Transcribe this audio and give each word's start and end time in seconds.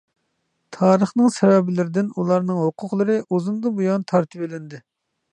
تارىخنىڭ 0.77 1.27
سەۋەبلىرىدىن، 1.35 2.09
ئۇلارنىڭ 2.21 2.61
ھوقۇقلىرى 2.61 3.17
ئۇزۇندىن 3.27 3.75
بۇيان 3.81 4.07
تارتىۋېلىندى. 4.13 4.81